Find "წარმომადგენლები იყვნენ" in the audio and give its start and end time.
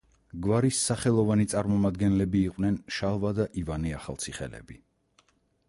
1.51-2.81